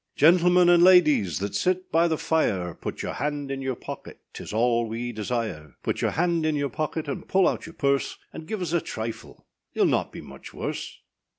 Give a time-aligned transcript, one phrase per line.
[0.15, 4.51] Gentlemen and ladies, that sit by the fire, Put your hand in your pocket, âtis
[4.51, 8.47] all we desire; Put your hand in your pocket, and pull out your purse, And
[8.47, 9.45] give us a trifle,
[9.75, 10.97] âyouâll not be much worse.